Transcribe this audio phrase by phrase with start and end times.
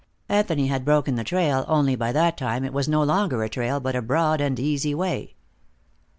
[0.29, 3.79] Anthony had broken the trail, only by that time it was no longer a trail,
[3.79, 5.35] but a broad and easy way.